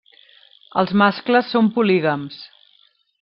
[0.83, 2.41] Els mascles són polígams.